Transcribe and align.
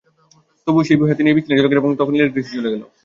তবুও 0.67 0.85
সেই 0.87 0.97
বই 0.99 1.09
হাতে 1.09 1.21
নিয়েই 1.23 1.37
বিছানায় 1.37 1.57
গেলেন 1.61 1.81
এবং 1.81 1.91
তখন 1.99 2.13
ইলেকট্রিসিটি 2.15 2.55
চলে 2.57 2.71
গেল। 2.73 2.83